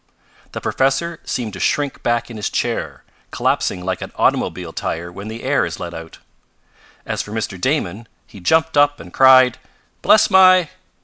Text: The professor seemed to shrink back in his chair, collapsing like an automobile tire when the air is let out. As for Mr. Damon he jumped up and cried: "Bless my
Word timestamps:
The 0.53 0.61
professor 0.61 1.19
seemed 1.25 1.53
to 1.53 1.59
shrink 1.59 2.01
back 2.01 2.31
in 2.31 2.37
his 2.37 2.49
chair, 2.49 3.03
collapsing 3.29 3.85
like 3.85 4.01
an 4.01 4.11
automobile 4.15 4.73
tire 4.73 5.11
when 5.11 5.27
the 5.27 5.43
air 5.43 5.63
is 5.63 5.79
let 5.79 5.93
out. 5.93 6.17
As 7.05 7.21
for 7.21 7.31
Mr. 7.31 7.61
Damon 7.61 8.07
he 8.25 8.39
jumped 8.39 8.75
up 8.75 8.99
and 8.99 9.13
cried: 9.13 9.59
"Bless 10.01 10.31
my 10.31 10.69